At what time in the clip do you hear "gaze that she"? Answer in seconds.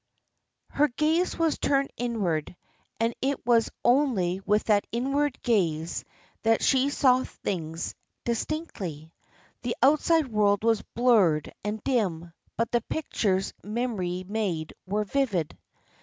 5.43-6.89